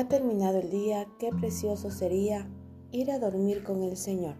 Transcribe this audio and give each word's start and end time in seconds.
Ha 0.00 0.08
terminado 0.08 0.60
el 0.60 0.70
día, 0.70 1.06
qué 1.18 1.28
precioso 1.28 1.90
sería 1.90 2.48
ir 2.90 3.10
a 3.10 3.18
dormir 3.18 3.62
con 3.62 3.82
el 3.82 3.98
Señor. 3.98 4.34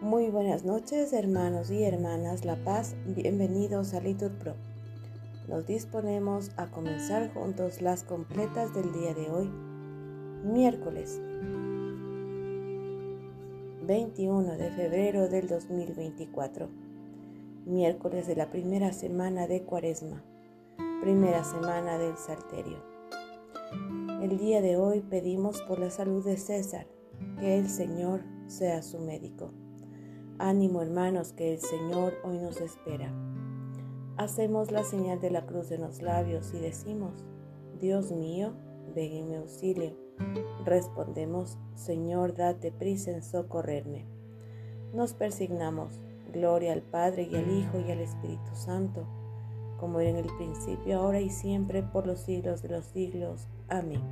Muy 0.00 0.30
buenas 0.30 0.64
noches, 0.64 1.12
hermanos 1.12 1.70
y 1.70 1.84
hermanas 1.84 2.46
La 2.46 2.56
Paz, 2.64 2.96
bienvenidos 3.04 3.92
a 3.92 4.00
Litur 4.00 4.32
Pro. 4.38 4.54
Nos 5.48 5.66
disponemos 5.66 6.50
a 6.56 6.70
comenzar 6.70 7.30
juntos 7.34 7.82
las 7.82 8.04
completas 8.04 8.72
del 8.72 8.90
día 8.94 9.12
de 9.12 9.30
hoy, 9.30 9.50
miércoles 10.44 11.20
21 13.86 14.56
de 14.56 14.70
febrero 14.70 15.28
del 15.28 15.46
2024, 15.46 16.70
miércoles 17.66 18.26
de 18.26 18.36
la 18.36 18.50
primera 18.50 18.94
semana 18.94 19.46
de 19.46 19.62
Cuaresma, 19.64 20.24
primera 21.02 21.44
semana 21.44 21.98
del 21.98 22.16
Salterio. 22.16 22.95
El 24.28 24.38
día 24.38 24.60
de 24.60 24.76
hoy 24.76 25.02
pedimos 25.02 25.62
por 25.62 25.78
la 25.78 25.88
salud 25.88 26.24
de 26.24 26.36
César, 26.36 26.88
que 27.38 27.58
el 27.58 27.68
Señor 27.68 28.24
sea 28.48 28.82
su 28.82 28.98
médico. 28.98 29.52
Ánimo 30.40 30.82
hermanos, 30.82 31.32
que 31.32 31.54
el 31.54 31.60
Señor 31.60 32.14
hoy 32.24 32.38
nos 32.38 32.60
espera. 32.60 33.14
Hacemos 34.16 34.72
la 34.72 34.82
señal 34.82 35.20
de 35.20 35.30
la 35.30 35.46
cruz 35.46 35.70
en 35.70 35.82
los 35.82 36.02
labios 36.02 36.52
y 36.54 36.58
decimos, 36.58 37.24
Dios 37.78 38.10
mío, 38.10 38.52
ven 38.96 39.12
en 39.12 39.28
mi 39.28 39.36
auxilio. 39.36 39.96
Respondemos, 40.64 41.56
Señor, 41.76 42.34
date 42.34 42.72
prisa 42.72 43.12
en 43.12 43.22
socorrerme. 43.22 44.06
Nos 44.92 45.14
persignamos, 45.14 46.00
gloria 46.32 46.72
al 46.72 46.82
Padre 46.82 47.28
y 47.30 47.36
al 47.36 47.48
Hijo 47.48 47.78
y 47.78 47.92
al 47.92 48.00
Espíritu 48.00 48.56
Santo 48.56 49.06
como 49.76 50.00
era 50.00 50.10
en 50.10 50.16
el 50.16 50.36
principio, 50.36 50.98
ahora 50.98 51.20
y 51.20 51.30
siempre, 51.30 51.82
por 51.82 52.06
los 52.06 52.20
siglos 52.20 52.62
de 52.62 52.68
los 52.70 52.84
siglos. 52.86 53.46
Amén. 53.68 54.02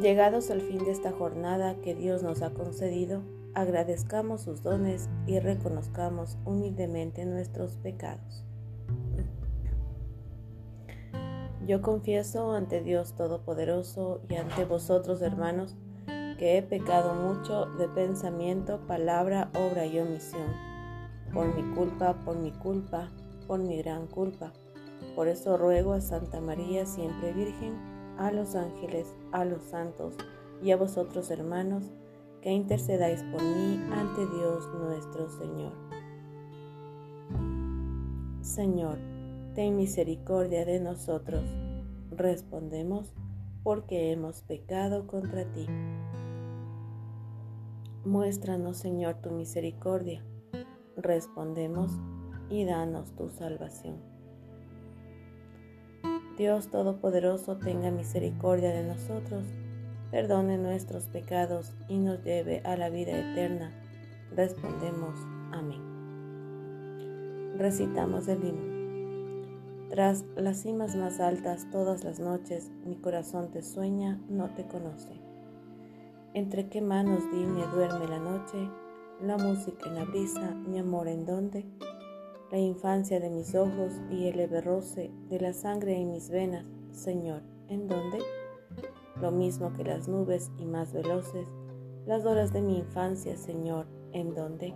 Llegados 0.00 0.50
al 0.50 0.60
fin 0.60 0.78
de 0.84 0.92
esta 0.92 1.12
jornada 1.12 1.74
que 1.82 1.94
Dios 1.94 2.22
nos 2.22 2.42
ha 2.42 2.50
concedido, 2.50 3.22
agradezcamos 3.54 4.42
sus 4.42 4.62
dones 4.62 5.10
y 5.26 5.38
reconozcamos 5.40 6.38
humildemente 6.44 7.26
nuestros 7.26 7.76
pecados. 7.76 8.44
Yo 11.66 11.82
confieso 11.82 12.52
ante 12.52 12.80
Dios 12.80 13.14
Todopoderoso 13.14 14.22
y 14.28 14.36
ante 14.36 14.64
vosotros, 14.64 15.20
hermanos, 15.20 15.76
que 16.38 16.56
he 16.56 16.62
pecado 16.62 17.14
mucho 17.14 17.66
de 17.66 17.86
pensamiento, 17.88 18.80
palabra, 18.86 19.50
obra 19.54 19.84
y 19.84 19.98
omisión 19.98 20.69
por 21.32 21.54
mi 21.54 21.62
culpa, 21.74 22.14
por 22.24 22.36
mi 22.36 22.50
culpa, 22.52 23.08
por 23.46 23.60
mi 23.60 23.78
gran 23.78 24.06
culpa. 24.06 24.52
Por 25.14 25.28
eso 25.28 25.56
ruego 25.56 25.92
a 25.92 26.00
Santa 26.00 26.40
María, 26.40 26.86
siempre 26.86 27.32
Virgen, 27.32 27.74
a 28.18 28.30
los 28.32 28.54
ángeles, 28.54 29.14
a 29.32 29.44
los 29.44 29.62
santos 29.62 30.14
y 30.62 30.72
a 30.72 30.76
vosotros 30.76 31.30
hermanos, 31.30 31.84
que 32.42 32.50
intercedáis 32.50 33.22
por 33.24 33.42
mí 33.42 33.80
ante 33.92 34.26
Dios 34.26 34.68
nuestro 34.74 35.28
Señor. 35.30 35.72
Señor, 38.40 38.98
ten 39.54 39.76
misericordia 39.76 40.64
de 40.64 40.80
nosotros. 40.80 41.44
Respondemos, 42.10 43.14
porque 43.62 44.10
hemos 44.10 44.42
pecado 44.42 45.06
contra 45.06 45.44
ti. 45.52 45.66
Muéstranos, 48.04 48.78
Señor, 48.78 49.16
tu 49.16 49.30
misericordia 49.30 50.24
respondemos 51.02 51.92
y 52.48 52.64
danos 52.64 53.12
tu 53.16 53.30
salvación. 53.30 53.96
Dios 56.36 56.68
Todopoderoso 56.70 57.58
tenga 57.58 57.90
misericordia 57.90 58.70
de 58.70 58.84
nosotros, 58.84 59.44
perdone 60.10 60.56
nuestros 60.58 61.06
pecados 61.06 61.74
y 61.88 61.98
nos 61.98 62.22
lleve 62.24 62.60
a 62.64 62.76
la 62.76 62.88
vida 62.88 63.12
eterna. 63.12 63.72
Respondemos, 64.34 65.18
amén. 65.52 65.90
Recitamos 67.58 68.26
el 68.28 68.42
himno. 68.42 68.70
Tras 69.90 70.24
las 70.36 70.62
cimas 70.62 70.94
más 70.96 71.20
altas 71.20 71.68
todas 71.70 72.04
las 72.04 72.20
noches, 72.20 72.70
mi 72.86 72.96
corazón 72.96 73.50
te 73.50 73.60
sueña, 73.62 74.20
no 74.28 74.48
te 74.54 74.64
conoce. 74.66 75.12
Entre 76.32 76.68
qué 76.68 76.80
manos 76.80 77.24
dime 77.32 77.66
duerme 77.74 78.06
la 78.06 78.20
noche, 78.20 78.70
la 79.22 79.36
música 79.36 79.88
en 79.88 79.96
la 79.96 80.04
brisa, 80.04 80.54
mi 80.66 80.78
amor 80.78 81.08
en 81.08 81.26
donde, 81.26 81.66
la 82.50 82.58
infancia 82.58 83.20
de 83.20 83.30
mis 83.30 83.54
ojos 83.54 83.92
y 84.10 84.26
el 84.26 84.38
leve 84.38 84.60
roce 84.60 85.10
de 85.28 85.40
la 85.40 85.52
sangre 85.52 85.96
en 85.96 86.10
mis 86.10 86.30
venas, 86.30 86.64
Señor, 86.90 87.42
en 87.68 87.86
donde, 87.86 88.18
lo 89.20 89.30
mismo 89.30 89.72
que 89.74 89.84
las 89.84 90.08
nubes 90.08 90.50
y 90.58 90.64
más 90.64 90.92
veloces, 90.92 91.46
las 92.06 92.24
horas 92.24 92.52
de 92.52 92.62
mi 92.62 92.78
infancia, 92.78 93.36
Señor, 93.36 93.86
en 94.12 94.34
donde, 94.34 94.74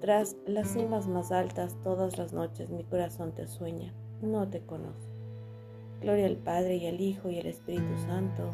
tras 0.00 0.36
las 0.46 0.68
cimas 0.68 1.06
más 1.06 1.30
altas 1.30 1.76
todas 1.82 2.18
las 2.18 2.32
noches 2.32 2.70
mi 2.70 2.84
corazón 2.84 3.32
te 3.32 3.46
sueña, 3.46 3.92
no 4.22 4.48
te 4.48 4.60
conoce. 4.60 5.08
Gloria 6.00 6.26
al 6.26 6.36
Padre 6.36 6.76
y 6.76 6.86
al 6.86 7.00
Hijo 7.00 7.30
y 7.30 7.38
al 7.38 7.46
Espíritu 7.46 7.96
Santo. 8.06 8.50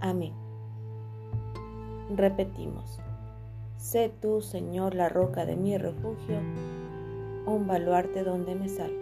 Amén. 0.00 0.32
Repetimos. 2.16 3.00
Sé 3.80 4.12
tú, 4.20 4.42
Señor, 4.42 4.94
la 4.94 5.08
roca 5.08 5.46
de 5.46 5.56
mi 5.56 5.78
refugio, 5.78 6.38
un 7.46 7.66
baluarte 7.66 8.24
donde 8.24 8.54
me 8.54 8.68
salvo. 8.68 9.00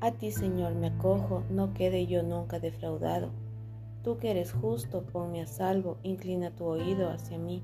A 0.00 0.10
ti, 0.10 0.32
Señor, 0.32 0.74
me 0.74 0.88
acojo, 0.88 1.44
no 1.48 1.74
quede 1.74 2.08
yo 2.08 2.24
nunca 2.24 2.58
defraudado. 2.58 3.30
Tú 4.02 4.18
que 4.18 4.32
eres 4.32 4.52
justo, 4.52 5.04
ponme 5.12 5.40
a 5.42 5.46
salvo, 5.46 5.96
inclina 6.02 6.50
tu 6.50 6.64
oído 6.64 7.08
hacia 7.08 7.38
mí. 7.38 7.62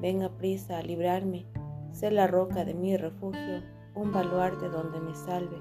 Venga 0.00 0.28
prisa 0.30 0.78
a 0.78 0.82
librarme, 0.82 1.46
sé 1.92 2.10
la 2.10 2.26
roca 2.26 2.64
de 2.64 2.74
mi 2.74 2.96
refugio, 2.96 3.62
un 3.94 4.10
baluarte 4.10 4.68
donde 4.68 4.98
me 4.98 5.14
salve. 5.14 5.56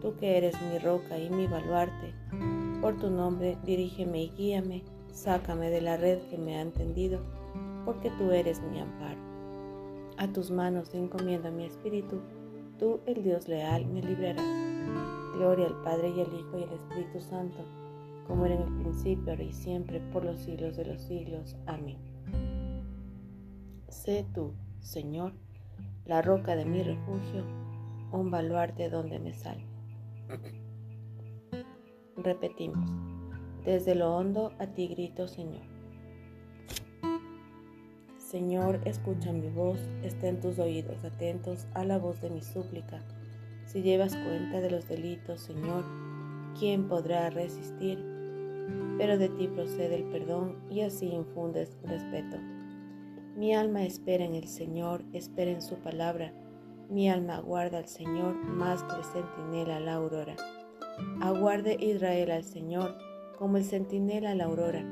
Tú 0.00 0.16
que 0.16 0.38
eres 0.38 0.54
mi 0.62 0.78
roca 0.78 1.18
y 1.18 1.28
mi 1.28 1.46
baluarte, 1.46 2.14
por 2.80 2.96
tu 2.96 3.10
nombre 3.10 3.58
dirígeme 3.62 4.22
y 4.22 4.30
guíame 4.30 4.95
Sácame 5.16 5.70
de 5.70 5.80
la 5.80 5.96
red 5.96 6.18
que 6.28 6.36
me 6.36 6.60
ha 6.60 6.70
tendido, 6.72 7.20
porque 7.86 8.10
tú 8.18 8.32
eres 8.32 8.60
mi 8.60 8.80
amparo. 8.80 9.18
A 10.18 10.30
tus 10.30 10.50
manos 10.50 10.94
encomiendo 10.94 11.50
mi 11.50 11.64
espíritu, 11.64 12.20
tú, 12.78 13.00
el 13.06 13.22
Dios 13.22 13.48
leal, 13.48 13.86
me 13.86 14.02
librarás. 14.02 14.44
Gloria 15.34 15.68
al 15.68 15.82
Padre 15.82 16.10
y 16.10 16.20
al 16.20 16.34
Hijo 16.34 16.58
y 16.58 16.64
al 16.64 16.72
Espíritu 16.74 17.20
Santo, 17.22 17.64
como 18.26 18.44
era 18.44 18.56
en 18.56 18.62
el 18.62 18.82
principio, 18.82 19.30
ahora 19.30 19.42
y 19.42 19.54
siempre, 19.54 20.00
por 20.12 20.22
los 20.22 20.38
siglos 20.38 20.76
de 20.76 20.84
los 20.84 21.00
siglos. 21.00 21.56
Amén. 21.64 21.96
Sé 23.88 24.26
tú, 24.34 24.52
Señor, 24.80 25.32
la 26.04 26.20
roca 26.20 26.56
de 26.56 26.66
mi 26.66 26.82
refugio, 26.82 27.42
un 28.12 28.30
baluarte 28.30 28.90
donde 28.90 29.18
me 29.18 29.32
salve. 29.32 29.64
Repetimos. 32.18 33.05
Desde 33.66 33.96
lo 33.96 34.14
hondo 34.14 34.52
a 34.60 34.68
ti 34.68 34.86
grito, 34.86 35.26
Señor. 35.26 35.64
Señor, 38.16 38.80
escucha 38.84 39.32
mi 39.32 39.48
voz, 39.48 39.80
estén 40.04 40.38
tus 40.38 40.60
oídos 40.60 41.04
atentos 41.04 41.66
a 41.74 41.84
la 41.84 41.98
voz 41.98 42.20
de 42.20 42.30
mi 42.30 42.42
súplica. 42.42 43.02
Si 43.64 43.82
llevas 43.82 44.14
cuenta 44.14 44.60
de 44.60 44.70
los 44.70 44.86
delitos, 44.86 45.40
Señor, 45.40 45.84
¿quién 46.56 46.86
podrá 46.86 47.28
resistir? 47.30 47.98
Pero 48.98 49.18
de 49.18 49.30
ti 49.30 49.48
procede 49.48 49.96
el 49.96 50.04
perdón 50.12 50.58
y 50.70 50.82
así 50.82 51.06
infundes 51.08 51.76
respeto. 51.82 52.36
Mi 53.36 53.52
alma 53.52 53.82
espera 53.82 54.24
en 54.24 54.36
el 54.36 54.46
Señor, 54.46 55.02
espera 55.12 55.50
en 55.50 55.60
su 55.60 55.74
palabra. 55.78 56.32
Mi 56.88 57.10
alma 57.10 57.38
aguarda 57.38 57.78
al 57.78 57.88
Señor 57.88 58.36
más 58.44 58.84
que 58.84 58.94
el 58.94 59.04
centinela 59.04 59.80
la 59.80 59.94
aurora. 59.94 60.36
Aguarde 61.20 61.76
Israel 61.80 62.30
al 62.30 62.44
Señor 62.44 63.05
como 63.36 63.56
el 63.56 63.64
centinela 63.64 64.30
a 64.30 64.34
la 64.34 64.44
aurora, 64.44 64.84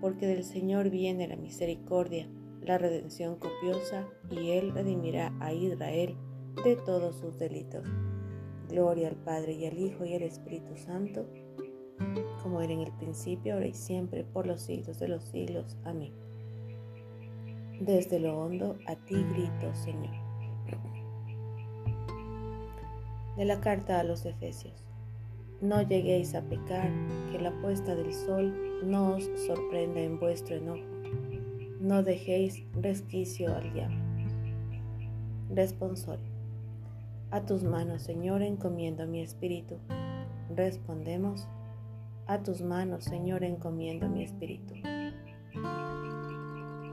porque 0.00 0.26
del 0.26 0.44
Señor 0.44 0.90
viene 0.90 1.28
la 1.28 1.36
misericordia, 1.36 2.28
la 2.62 2.78
redención 2.78 3.36
copiosa, 3.36 4.06
y 4.30 4.50
Él 4.50 4.72
redimirá 4.72 5.32
a 5.40 5.52
Israel 5.52 6.16
de 6.64 6.76
todos 6.76 7.16
sus 7.16 7.38
delitos. 7.38 7.86
Gloria 8.68 9.08
al 9.08 9.16
Padre 9.16 9.52
y 9.52 9.66
al 9.66 9.78
Hijo 9.78 10.04
y 10.04 10.14
al 10.14 10.22
Espíritu 10.22 10.76
Santo, 10.76 11.26
como 12.42 12.60
era 12.60 12.72
en 12.72 12.80
el 12.80 12.92
principio, 12.92 13.54
ahora 13.54 13.66
y 13.66 13.74
siempre, 13.74 14.24
por 14.24 14.46
los 14.46 14.62
siglos 14.62 14.98
de 14.98 15.08
los 15.08 15.24
siglos. 15.24 15.76
Amén. 15.84 16.12
Desde 17.80 18.20
lo 18.20 18.38
hondo 18.38 18.76
a 18.86 18.94
ti 18.94 19.14
grito, 19.14 19.74
Señor. 19.74 20.14
De 23.36 23.44
la 23.44 23.60
carta 23.60 24.00
a 24.00 24.04
los 24.04 24.24
Efesios. 24.26 24.84
No 25.60 25.82
lleguéis 25.82 26.34
a 26.34 26.40
pecar, 26.40 26.90
que 27.30 27.38
la 27.38 27.52
puesta 27.60 27.94
del 27.94 28.14
sol 28.14 28.80
no 28.82 29.16
os 29.16 29.28
sorprenda 29.46 30.00
en 30.00 30.18
vuestro 30.18 30.56
enojo. 30.56 30.86
No 31.80 32.02
dejéis 32.02 32.64
resquicio 32.80 33.54
al 33.54 33.70
diablo. 33.74 33.98
Responsorio. 35.54 36.30
A 37.30 37.44
tus 37.44 37.62
manos, 37.62 38.02
Señor, 38.02 38.40
encomiendo 38.40 39.06
mi 39.06 39.20
espíritu. 39.20 39.76
Respondemos, 40.56 41.46
a 42.26 42.42
tus 42.42 42.62
manos, 42.62 43.04
Señor, 43.04 43.44
encomiendo 43.44 44.08
mi 44.08 44.22
espíritu. 44.24 44.74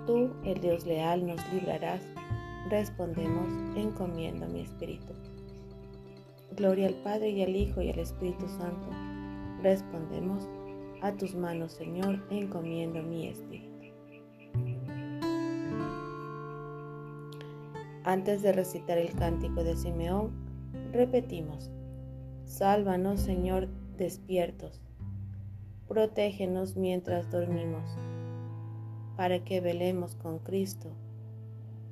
Tú, 0.06 0.31
el 0.44 0.60
Dios 0.60 0.86
leal, 0.86 1.25
nos 1.25 1.40
librarás. 1.54 2.02
Respondemos, 2.70 3.48
encomiendo 3.78 4.46
mi 4.48 4.60
espíritu. 4.60 5.13
Gloria 6.57 6.88
al 6.88 6.95
Padre 6.95 7.30
y 7.30 7.44
al 7.44 7.56
Hijo 7.56 7.83
y 7.83 7.92
al 7.92 8.00
Espíritu 8.00 8.48
Santo. 8.48 8.89
Respondemos, 9.62 10.50
a 11.04 11.12
tus 11.12 11.36
manos, 11.36 11.74
Señor, 11.74 12.25
encomiendo 12.31 13.04
mi 13.04 13.27
espíritu. 13.27 13.77
Antes 18.04 18.42
de 18.42 18.54
recitar 18.54 18.98
el 18.98 19.13
cántico 19.13 19.63
de 19.63 19.77
Simeón, 19.77 20.31
repetimos, 20.92 21.69
Sálvanos, 22.45 23.19
Señor, 23.19 23.68
despiertos. 23.95 24.81
Protégenos 25.88 26.75
mientras 26.75 27.30
dormimos, 27.30 27.88
para 29.15 29.44
que 29.44 29.62
velemos 29.62 30.15
con 30.15 30.39
Cristo 30.39 30.89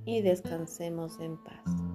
y 0.05 0.21
descansemos 0.21 1.19
en 1.19 1.37
paz. 1.43 1.94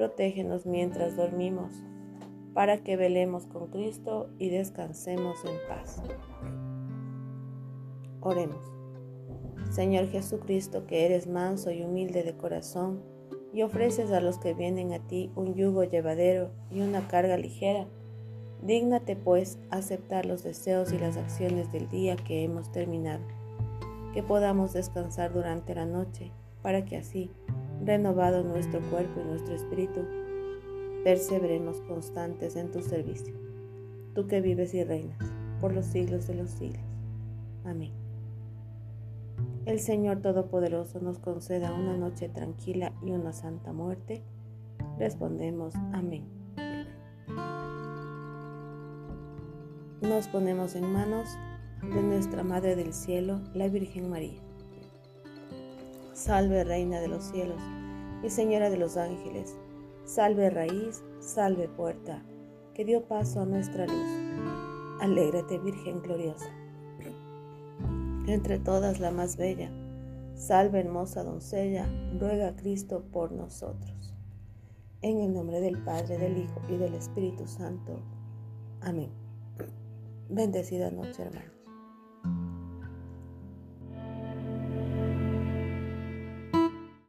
protégenos 0.00 0.64
mientras 0.64 1.14
dormimos, 1.14 1.74
para 2.54 2.78
que 2.78 2.96
velemos 2.96 3.44
con 3.44 3.66
Cristo 3.66 4.30
y 4.38 4.48
descansemos 4.48 5.44
en 5.44 5.52
paz. 5.68 6.02
Oremos. 8.22 8.64
Señor 9.70 10.06
Jesucristo, 10.06 10.86
que 10.86 11.04
eres 11.04 11.26
manso 11.26 11.70
y 11.70 11.82
humilde 11.82 12.22
de 12.22 12.34
corazón, 12.34 13.02
y 13.52 13.60
ofreces 13.60 14.10
a 14.10 14.22
los 14.22 14.38
que 14.38 14.54
vienen 14.54 14.94
a 14.94 15.00
ti 15.00 15.30
un 15.36 15.54
yugo 15.54 15.84
llevadero 15.84 16.50
y 16.70 16.80
una 16.80 17.06
carga 17.06 17.36
ligera. 17.36 17.86
Dígnate 18.62 19.16
pues 19.16 19.58
aceptar 19.68 20.24
los 20.24 20.42
deseos 20.42 20.94
y 20.94 20.98
las 20.98 21.18
acciones 21.18 21.70
del 21.72 21.90
día 21.90 22.16
que 22.16 22.42
hemos 22.42 22.72
terminado, 22.72 23.20
que 24.14 24.22
podamos 24.22 24.72
descansar 24.72 25.34
durante 25.34 25.74
la 25.74 25.84
noche, 25.84 26.32
para 26.62 26.86
que 26.86 26.96
así, 26.96 27.30
renovado 27.84 28.42
nuestro 28.42 28.80
cuerpo 28.90 29.20
y 29.20 29.28
nuestro 29.28 29.54
espíritu, 29.54 30.00
perseveremos 31.04 31.80
constantes 31.82 32.56
en 32.56 32.70
tu 32.70 32.82
servicio, 32.82 33.34
tú 34.14 34.26
que 34.26 34.40
vives 34.40 34.74
y 34.74 34.84
reinas 34.84 35.18
por 35.60 35.72
los 35.72 35.86
siglos 35.86 36.26
de 36.26 36.34
los 36.34 36.50
siglos. 36.50 36.84
Amén. 37.64 37.92
El 39.66 39.80
Señor 39.80 40.20
Todopoderoso 40.20 41.00
nos 41.00 41.18
conceda 41.18 41.72
una 41.72 41.96
noche 41.96 42.28
tranquila 42.28 42.92
y 43.02 43.10
una 43.12 43.32
santa 43.32 43.72
muerte. 43.72 44.22
Respondemos 44.98 45.74
amén. 45.92 46.24
Nos 50.00 50.28
ponemos 50.28 50.74
en 50.74 50.90
manos 50.92 51.28
de 51.82 52.02
nuestra 52.02 52.42
Madre 52.42 52.74
del 52.74 52.94
Cielo, 52.94 53.40
la 53.54 53.68
Virgen 53.68 54.08
María. 54.10 54.40
Salve 56.20 56.64
Reina 56.64 57.00
de 57.00 57.08
los 57.08 57.24
cielos 57.24 57.62
y 58.22 58.28
Señora 58.28 58.68
de 58.68 58.76
los 58.76 58.98
ángeles. 58.98 59.56
Salve 60.04 60.50
raíz, 60.50 61.02
salve 61.18 61.66
puerta, 61.66 62.22
que 62.74 62.84
dio 62.84 63.06
paso 63.08 63.40
a 63.40 63.46
nuestra 63.46 63.86
luz. 63.86 65.00
Alégrate 65.00 65.56
Virgen 65.58 66.02
gloriosa 66.02 66.44
entre 68.26 68.58
todas 68.58 69.00
la 69.00 69.10
más 69.10 69.38
bella. 69.38 69.70
Salve 70.34 70.80
hermosa 70.80 71.24
doncella, 71.24 71.88
ruega 72.18 72.48
a 72.48 72.56
Cristo 72.56 73.02
por 73.10 73.32
nosotros. 73.32 74.14
En 75.00 75.20
el 75.20 75.32
nombre 75.32 75.62
del 75.62 75.82
Padre, 75.82 76.18
del 76.18 76.36
Hijo 76.36 76.60
y 76.68 76.76
del 76.76 76.96
Espíritu 76.96 77.46
Santo. 77.46 77.98
Amén. 78.82 79.08
Bendecida 80.28 80.90
noche, 80.90 81.22
hermano. 81.22 81.59